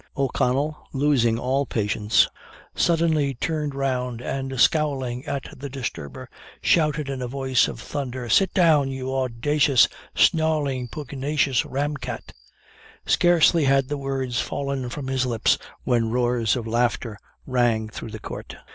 [0.17, 2.27] O'Connell, losing all patience,
[2.73, 6.27] suddenly turned round, and, scowling at the disturber,
[6.59, 12.33] shouted in a voice of thunder 'Sit down, you audacious, snarling, pugnacious ram cat.'
[13.05, 18.19] Scarcely had the words fallen from his lips, when roars of laughter rang through the
[18.19, 18.55] court.